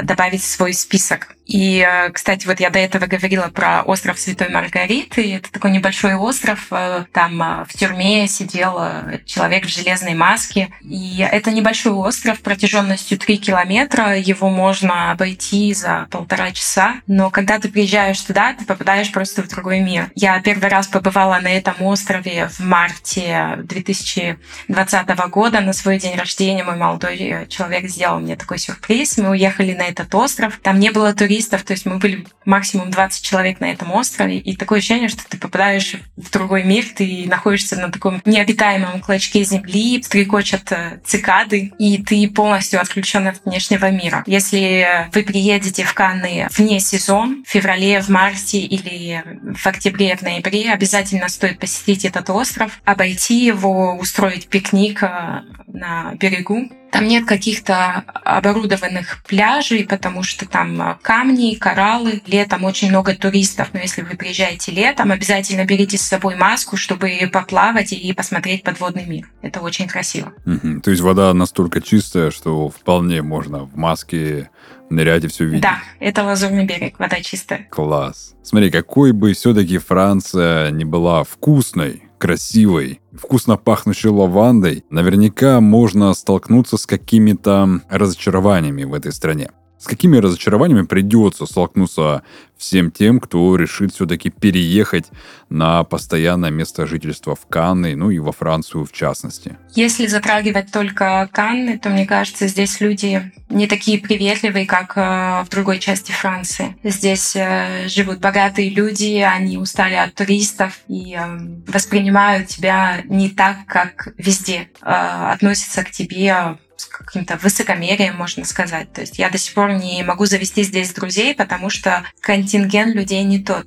[0.02, 1.35] добавить в свой список.
[1.46, 5.36] И, кстати, вот я до этого говорила про остров Святой Маргариты.
[5.36, 6.70] Это такой небольшой остров.
[7.12, 10.70] Там в тюрьме сидел э, человек в железной маске.
[10.82, 14.18] И это небольшой остров протяженностью 3 километра.
[14.18, 16.96] Его можно обойти за полтора часа.
[17.06, 20.10] Но когда ты приезжаешь туда, ты попадаешь просто в другой мир.
[20.16, 25.60] Я первый раз побывала на этом острове в марте 2020 года.
[25.60, 29.18] На свой день рождения мой молодой человек сделал мне такой сюрприз.
[29.18, 30.58] Мы уехали на этот остров.
[30.62, 34.38] Там не было туристов, то есть мы были максимум 20 человек на этом острове.
[34.38, 39.00] И такое ощущение, что ты попадаешь в другой мир, ты находишься находишься на таком необитаемом
[39.00, 44.22] клочке земли, стрекочат э, цикады, и ты полностью отключен от внешнего мира.
[44.26, 49.22] Если вы приедете в Канны вне сезон, в феврале, в марте или
[49.54, 56.14] в октябре, в ноябре, обязательно стоит посетить этот остров, обойти его, устроить пикник э, на
[56.14, 62.22] берегу, там нет каких-то оборудованных пляжей, потому что там а, камни, кораллы.
[62.26, 67.28] Летом очень много туристов, но если вы приезжаете летом, обязательно берите с собой маску, чтобы
[67.32, 69.28] поплавать и посмотреть подводный мир.
[69.42, 70.32] Это очень красиво.
[70.46, 70.80] Угу.
[70.80, 74.50] То есть вода настолько чистая, что вполне можно в маске
[74.88, 75.62] нырять и все видеть.
[75.62, 77.66] Да, это Лазурный берег, вода чистая.
[77.70, 78.34] Класс.
[78.42, 86.76] Смотри, какой бы все-таки Франция не была вкусной, красивой, вкусно пахнущей лавандой, наверняка можно столкнуться
[86.76, 89.50] с какими-то разочарованиями в этой стране.
[89.78, 92.22] С какими разочарованиями придется столкнуться
[92.56, 95.06] всем тем, кто решит все-таки переехать
[95.50, 99.56] на постоянное место жительства в Канны, ну и во Францию в частности?
[99.74, 105.48] Если затрагивать только Канны, то мне кажется, здесь люди не такие приветливые, как э, в
[105.50, 106.76] другой части Франции.
[106.82, 113.58] Здесь э, живут богатые люди, они устали от туристов и э, воспринимают тебя не так,
[113.66, 114.70] как везде.
[114.80, 116.58] Относятся к тебе
[117.06, 118.92] каким-то высокомерием, можно сказать.
[118.92, 123.22] То есть я до сих пор не могу завести здесь друзей, потому что контингент людей
[123.22, 123.66] не тот.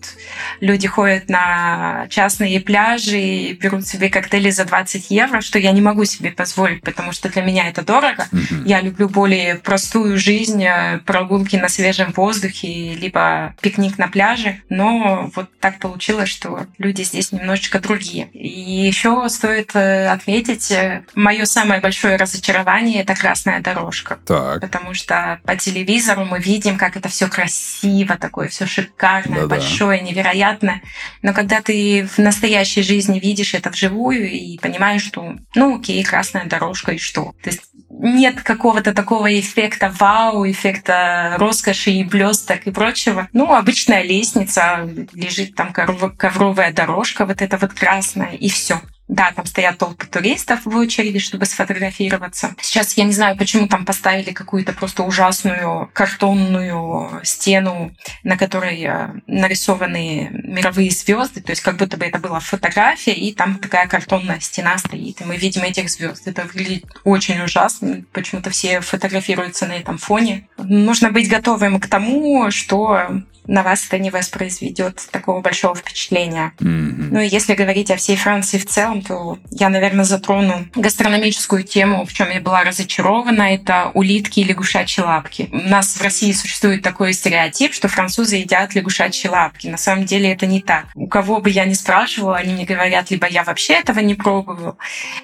[0.60, 5.82] Люди ходят на частные пляжи и берут себе коктейли за 20 евро, что я не
[5.82, 8.28] могу себе позволить, потому что для меня это дорого.
[8.32, 8.64] Mm-hmm.
[8.66, 14.62] Я люблю более простую жизнь, э, прогулки на свежем воздухе, либо пикник на пляже.
[14.70, 18.30] Но вот так получилось, что люди здесь немножечко другие.
[18.34, 24.18] И еще стоит э, отметить, э, мое самое большое разочарование это красная дорожка.
[24.26, 24.60] Так.
[24.62, 29.56] Потому что по телевизору мы видим, как это все красиво, такое все шикарное, Да-да.
[29.56, 30.82] большое, невероятное.
[31.22, 36.46] Но когда ты в настоящей жизни видишь это вживую и понимаешь, что, ну, окей, красная
[36.46, 37.36] дорожка и что?
[37.44, 37.62] То есть
[37.92, 43.30] нет какого-то такого эффекта вау, эффекта роскоши и блесток и прочего.
[43.32, 48.82] Ну, обычная лестница, лежит там ковровая дорожка, вот эта вот красная, и все.
[49.10, 52.54] Да, там стоят толпы туристов в очереди, чтобы сфотографироваться.
[52.62, 57.92] Сейчас я не знаю, почему там поставили какую-то просто ужасную картонную стену,
[58.24, 63.34] на которой э, нарисованы мировые звезды, то есть как будто бы это была фотография, и
[63.34, 66.28] там такая картонная стена стоит, и мы видим этих звезд.
[66.28, 68.04] Это выглядит очень ужасно.
[68.14, 70.48] Почему-то все фотографируются на этом фоне.
[70.58, 76.54] Нужно быть готовым к тому, что на вас это не воспроизведет такого большого впечатления.
[76.60, 77.08] Mm-hmm.
[77.12, 82.06] Ну и если говорить о всей Франции в целом, то я, наверное, затрону гастрономическую тему,
[82.06, 83.54] в чем я была разочарована.
[83.56, 85.50] Это улитки и лягушачьи лапки.
[85.52, 89.68] У нас в России существует такой стереотип, что французы едят лягушачьи лапки.
[89.68, 90.86] На самом деле это не так.
[90.94, 94.78] У кого бы я ни спрашивала, они мне говорят, либо я вообще этого не пробовал,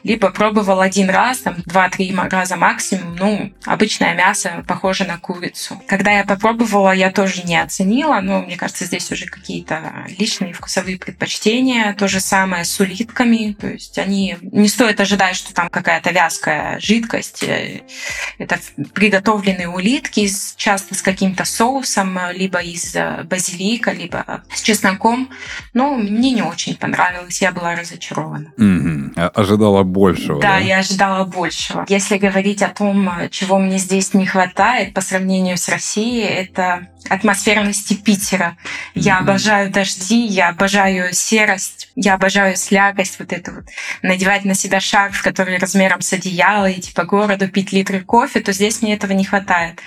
[0.04, 3.16] либо пробовал один раз, там, два-три раза максимум.
[3.18, 5.80] Ну, обычное мясо похоже на курицу.
[5.88, 10.98] Когда я попробовала, я тоже не оценила, но мне кажется, здесь уже какие-то личные вкусовые
[10.98, 11.94] предпочтения.
[11.94, 13.56] То же самое с улитками.
[13.60, 17.46] То есть они не стоит ожидать, что там какая-то вязкая жидкость.
[18.38, 18.60] Это
[18.94, 25.30] приготовленные улитки, часто с каким-то соусом, либо из э, базилика, либо с чесноком.
[25.74, 28.52] Но мне не очень понравилось, я была разочарована.
[28.58, 29.30] Mm-hmm.
[29.30, 30.42] Ожидала большего.
[30.42, 31.86] Да, да, я ожидала большего.
[31.90, 37.95] Если говорить о том, чего мне здесь не хватает по сравнению с Россией, это атмосферности
[37.96, 38.58] Питера.
[38.94, 39.20] Я mm-hmm.
[39.20, 43.66] обожаю дожди, я обожаю серость, я обожаю слякость, вот это вот.
[44.02, 48.52] Надевать на себя шарф, который размером с одеяло, и типа городу пить литры кофе, то
[48.52, 49.80] здесь мне этого не хватает.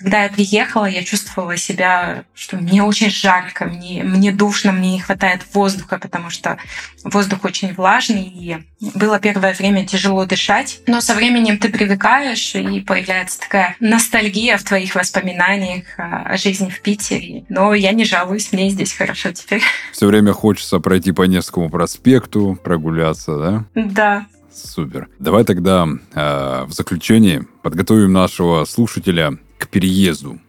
[0.00, 5.00] Когда я приехала, я чувствовала себя, что мне очень жарко, мне, мне душно, мне не
[5.00, 6.56] хватает воздуха, потому что
[7.04, 8.58] воздух очень влажный, и
[8.94, 10.80] было первое время тяжело дышать.
[10.86, 16.80] Но со временем ты привыкаешь, и появляется такая ностальгия в твоих воспоминаниях о жизни в
[16.80, 17.44] Питере.
[17.50, 19.62] Но я не жалуюсь, мне здесь хорошо теперь.
[19.92, 23.64] Все время хочется пройти по Невскому проспекту, прогуляться, да?
[23.74, 24.26] Да.
[24.52, 25.08] Супер.
[25.18, 30.40] Давай тогда э, в заключении подготовим нашего слушателя к переезду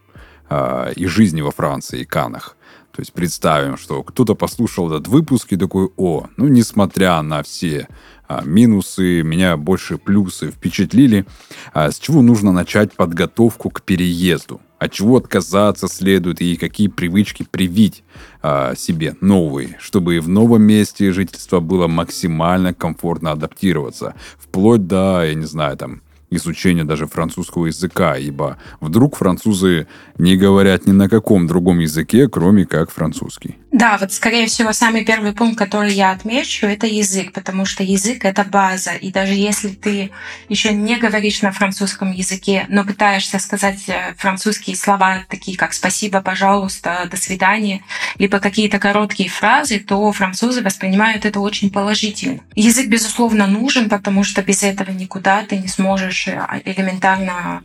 [0.50, 2.58] э, и жизни во Франции и Канах.
[2.92, 7.88] То есть представим, что кто-то послушал этот выпуск и такой, о, ну несмотря на все
[8.28, 11.26] а, минусы, меня больше плюсы впечатлили,
[11.74, 14.60] а с чего нужно начать подготовку к переезду?
[14.78, 18.04] От чего отказаться следует и какие привычки привить
[18.42, 25.34] а, себе новые, чтобы в новом месте жительства было максимально комфортно адаптироваться, вплоть до, я
[25.34, 26.02] не знаю, там,
[26.32, 32.66] изучения даже французского языка, ибо вдруг французы не говорят ни на каком другом языке, кроме
[32.66, 33.58] как французский.
[33.72, 38.26] Да, вот скорее всего самый первый пункт, который я отмечу, это язык, потому что язык
[38.26, 40.12] это база, и даже если ты
[40.50, 46.22] еще не говоришь на французском языке, но пытаешься сказать э, французские слова, такие как «спасибо»,
[46.22, 47.82] «пожалуйста», «до свидания»,
[48.18, 52.42] либо какие-то короткие фразы, то французы воспринимают это очень положительно.
[52.56, 57.64] Язык, безусловно, нужен, потому что без этого никуда ты не сможешь можешь э, элементарно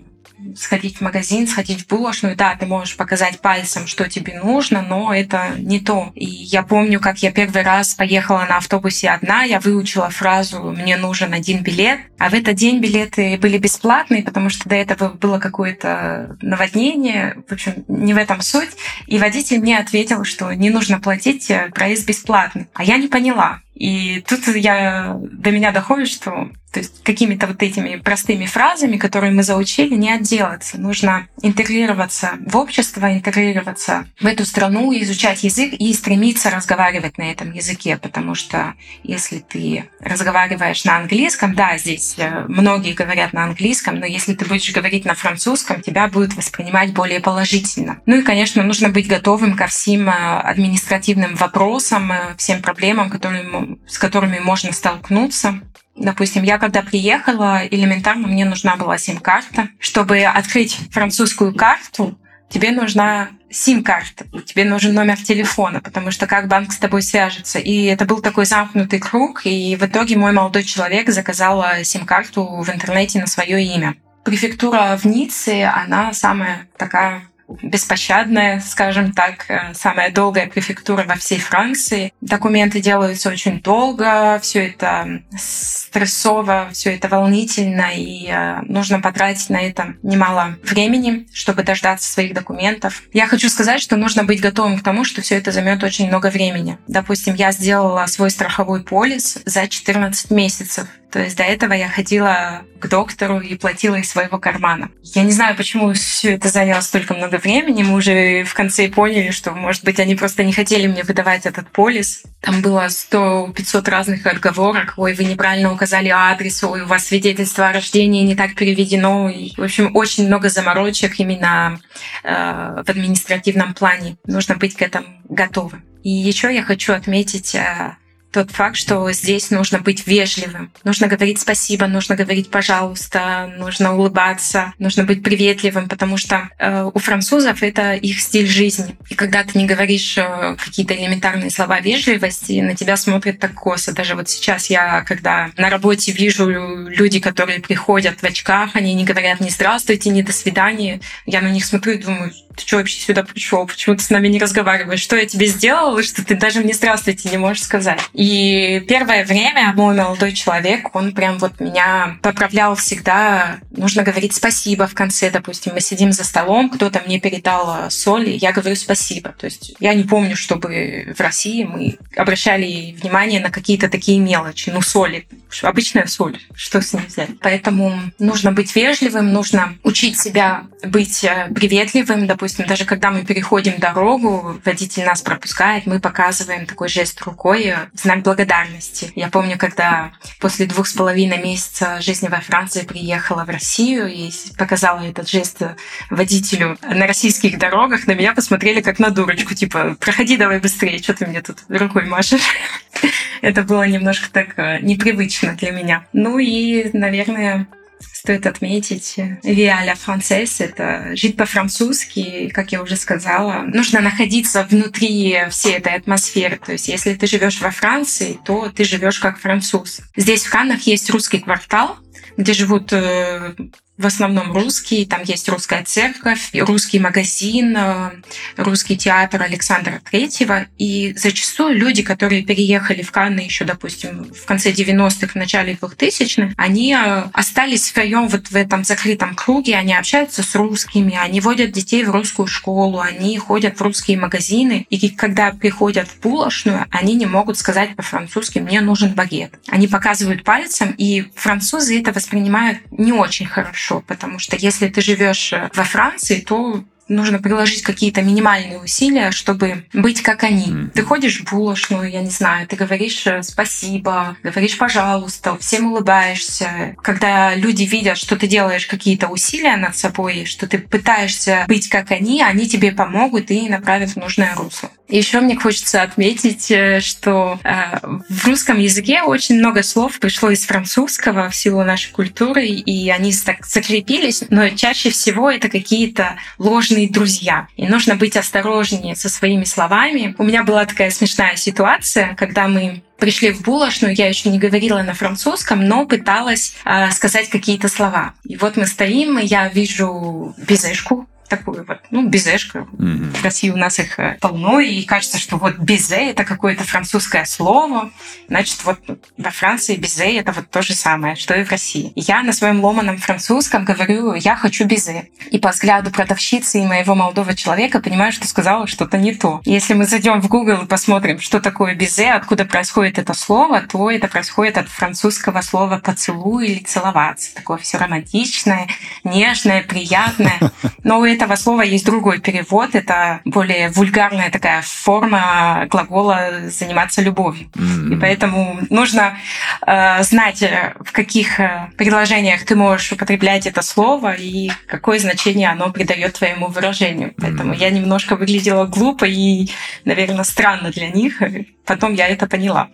[0.56, 2.36] сходить в магазин, сходить в булочную.
[2.36, 6.12] Да, ты можешь показать пальцем, что тебе нужно, но это не то.
[6.14, 10.96] И я помню, как я первый раз поехала на автобусе одна, я выучила фразу «мне
[10.96, 15.38] нужен один билет», а в этот день билеты были бесплатные, потому что до этого было
[15.38, 17.36] какое-то наводнение.
[17.48, 18.70] В общем, не в этом суть.
[19.06, 22.68] И водитель мне ответил, что не нужно платить, э, проезд бесплатный.
[22.74, 23.60] А я не поняла.
[23.76, 29.32] И тут я, до меня доходит, что то есть какими-то вот этими простыми фразами, которые
[29.32, 30.78] мы заучили, не отделаться.
[30.78, 37.50] Нужно интегрироваться в общество, интегрироваться в эту страну, изучать язык и стремиться разговаривать на этом
[37.52, 43.98] языке, потому что если ты разговариваешь на английском, да, здесь э, многие говорят на английском,
[43.98, 48.02] но если ты будешь говорить на французском, тебя будут воспринимать более положительно.
[48.04, 53.44] Ну и, конечно, нужно быть готовым ко всем э, административным вопросам, э, всем проблемам, которые,
[53.86, 55.60] с которыми можно столкнуться.
[55.94, 59.68] Допустим, я когда приехала, элементарно мне нужна была сим-карта.
[59.78, 62.18] Чтобы открыть французскую карту,
[62.50, 67.58] тебе нужна сим-карта, тебе нужен номер телефона, потому что как банк с тобой свяжется.
[67.58, 72.68] И это был такой замкнутый круг, и в итоге мой молодой человек заказал сим-карту в
[72.68, 73.94] интернете на свое имя.
[74.24, 77.22] Префектура в Ницце, она самая такая
[77.62, 82.12] беспощадная, скажем так, э, самая долгая префектура во всей Франции.
[82.20, 89.60] Документы делаются очень долго, все это стрессово, все это волнительно, и э, нужно потратить на
[89.60, 93.02] это немало времени, чтобы дождаться своих документов.
[93.12, 96.30] Я хочу сказать, что нужно быть готовым к тому, что все это займет очень много
[96.30, 96.78] времени.
[96.88, 100.86] Допустим, я сделала свой страховой полис за 14 месяцев.
[101.16, 104.90] То есть до этого я ходила к доктору и платила из своего кармана.
[105.02, 107.82] Я не знаю, почему все это заняло столько много времени.
[107.82, 111.72] Мы уже в конце поняли, что, может быть, они просто не хотели мне выдавать этот
[111.72, 112.24] полис.
[112.42, 114.92] Там было 100-500 разных отговорок.
[114.98, 119.30] Ой, вы неправильно указали адрес, ой, у вас свидетельство о рождении не так переведено.
[119.30, 121.80] И, в общем, очень много заморочек именно
[122.24, 124.18] э, в административном плане.
[124.26, 125.82] Нужно быть к этому готовым.
[126.02, 127.96] И еще я хочу отметить э,
[128.36, 130.70] тот факт, что здесь нужно быть вежливым.
[130.84, 136.98] Нужно говорить спасибо, нужно говорить пожалуйста, нужно улыбаться, нужно быть приветливым, потому что э, у
[136.98, 138.94] французов это их стиль жизни.
[139.08, 143.92] И когда ты не говоришь э, какие-то элементарные слова вежливости, на тебя смотрят так косо.
[143.92, 146.46] Даже вот сейчас я, когда на работе вижу
[146.90, 151.48] люди, которые приходят в очках, они не говорят ни здравствуйте, ни до свидания, я на
[151.48, 153.66] них смотрю и думаю, ты что вообще сюда пришел?
[153.66, 155.00] Почему ты с нами не разговариваешь?
[155.00, 158.00] Что я тебе сделала, что ты даже мне здравствуйте не можешь сказать?
[158.14, 163.58] И И первое время мой молодой человек, он прям вот меня поправлял всегда.
[163.70, 165.74] Нужно говорить спасибо в конце, допустим.
[165.74, 169.32] Мы сидим за столом, кто-то мне передал соль, и я говорю спасибо.
[169.38, 174.70] То есть я не помню, чтобы в России мы обращали внимание на какие-то такие мелочи.
[174.70, 175.28] Ну, соли.
[175.62, 176.40] Обычная соль.
[176.56, 177.30] Что с ней взять?
[177.40, 182.26] Поэтому нужно быть вежливым, нужно учить себя быть э, приветливым.
[182.26, 188.04] Допустим, даже когда мы переходим дорогу, водитель нас пропускает, мы показываем такой жест рукой в
[188.06, 189.10] знак благодарности.
[189.16, 194.30] Я помню, когда после двух с половиной месяца жизни во Франции приехала в Россию и
[194.56, 195.60] показала этот жест
[196.08, 201.14] водителю на российских дорогах, на меня посмотрели как на дурочку, типа, проходи давай быстрее, что
[201.14, 202.46] ты мне тут рукой машешь.
[203.42, 206.06] Это было немножко так э, непривычно для меня.
[206.12, 207.66] Ну и, наверное,
[208.00, 213.62] стоит отметить Via la Française— это жить по-французски, как я уже сказала.
[213.62, 216.58] Нужно находиться внутри всей этой атмосферы.
[216.64, 220.00] То есть если ты живешь во Франции, то ты живешь как француз.
[220.16, 221.98] Здесь в Каннах есть русский квартал,
[222.36, 223.54] где живут э,
[223.98, 228.10] в основном русский, там есть русская церковь, русский магазин, э,
[228.56, 230.66] русский театр Александра Третьего.
[230.76, 236.52] И зачастую люди, которые переехали в Канны еще, допустим, в конце 90-х, в начале 2000-х,
[236.58, 241.40] они э, остались в своем вот в этом закрытом круге, они общаются с русскими, они
[241.40, 244.86] водят детей в русскую школу, они ходят в русские магазины.
[244.90, 249.54] И когда приходят в булочную, они не могут сказать по-французски «мне нужен багет».
[249.68, 255.00] Они показывают пальцем, и французы это воспринимают не очень хорошо хорошо, потому что если ты
[255.00, 260.66] живешь э, во Франции, то нужно приложить какие-то минимальные усилия, чтобы быть как они.
[260.66, 260.90] Mm-hmm.
[260.90, 266.96] Ты ходишь в булочную, я не знаю, ты говоришь э, спасибо, говоришь пожалуйста, всем улыбаешься.
[267.02, 272.10] Когда люди видят, что ты делаешь какие-то усилия над собой, что ты пытаешься быть как
[272.10, 274.90] они, они тебе помогут и направят в нужное русло.
[275.08, 277.98] Еще мне хочется отметить, э, что э,
[278.28, 283.32] в русском языке очень много слов пришло из французского в силу нашей культуры, и они
[283.32, 287.68] так закрепились, но чаще всего это какие-то ложные друзья.
[287.76, 290.34] И нужно быть осторожнее со своими словами.
[290.38, 295.02] У меня была такая смешная ситуация, когда мы пришли в булочную, я еще не говорила
[295.02, 298.34] на французском, но пыталась э, сказать какие-то слова.
[298.44, 302.80] И вот мы стоим, и я вижу безешку, такую вот, ну, безешка.
[302.80, 303.36] Mm-hmm.
[303.36, 307.44] В России у нас их э, полно, и кажется, что вот безе— это какое-то французское
[307.44, 308.10] слово.
[308.48, 308.98] Значит, вот
[309.36, 312.12] во Франции безе— это вот то же самое, что и в России.
[312.14, 315.28] Я на своем ломаном французском говорю «я хочу безе».
[315.50, 319.60] И по взгляду продавщицы и моего молодого человека понимаю, что сказала что-то не то.
[319.64, 324.10] Если мы зайдем в Google и посмотрим, что такое безе, откуда происходит это слово, то
[324.10, 327.54] это происходит от французского слова «поцелуй» или «целоваться».
[327.54, 328.88] Такое все романтичное,
[329.24, 330.58] нежное, приятное.
[331.04, 332.94] Но у этого слова есть другой перевод.
[332.94, 337.68] Это более вульгарная такая форма глагола «заниматься любовью».
[337.74, 338.14] Mm-hmm.
[338.14, 339.38] И поэтому нужно
[339.86, 345.68] э, знать, э, в каких э, предложениях ты можешь употреблять это слово и какое значение
[345.68, 347.34] оно придает твоему выражению.
[347.36, 347.78] Поэтому mm-hmm.
[347.78, 349.68] я немножко выглядела глупо и,
[350.04, 351.42] наверное, странно для них.
[351.84, 352.88] Потом я это поняла.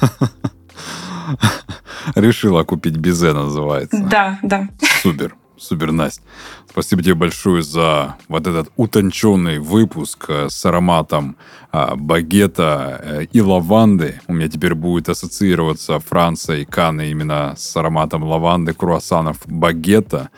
[2.14, 3.98] Решила купить безе, называется.
[3.98, 4.68] Да, да.
[5.02, 5.34] Супер.
[5.62, 6.22] Супер, Настя.
[6.68, 11.36] Спасибо тебе большое за вот этот утонченный выпуск э, с ароматом
[11.70, 14.20] а, багета э, и лаванды.
[14.26, 20.30] У меня теперь будет ассоциироваться Франция и Канны именно с ароматом лаванды, круассанов, багета.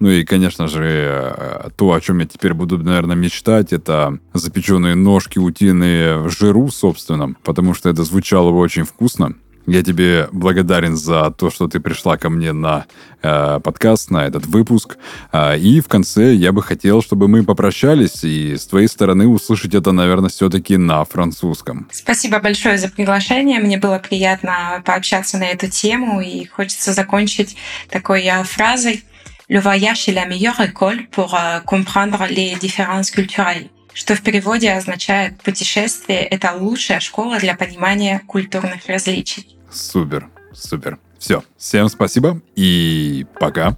[0.00, 4.96] Ну и, конечно же, э, то, о чем я теперь буду, наверное, мечтать, это запеченные
[4.96, 9.34] ножки утиные в жиру собственном, потому что это звучало очень вкусно.
[9.66, 12.86] Я тебе благодарен за то, что ты пришла ко мне на
[13.22, 14.96] э, подкаст, на этот выпуск.
[15.32, 19.74] Э, и в конце я бы хотел, чтобы мы попрощались и с твоей стороны услышать
[19.74, 21.88] это, наверное, все-таки на французском.
[21.92, 23.60] Спасибо большое за приглашение.
[23.60, 26.20] Мне было приятно пообщаться на эту тему.
[26.20, 27.56] И хочется закончить
[27.88, 29.04] такой э, фразой.
[29.48, 34.72] Le voyage est la meilleure école pour euh, comprendre les différences culturelles что в переводе
[34.72, 39.56] означает «путешествие— это лучшая школа для понимания культурных различий».
[39.70, 40.98] Супер, супер.
[41.18, 43.76] Все, всем спасибо и пока.